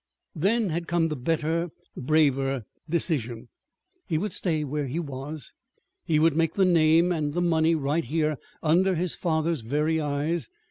[0.33, 3.49] Then had come the better, braver decision.
[4.07, 5.53] He would stay where he was.
[6.05, 10.49] He would make the name and the money right here, under his father's very eyes.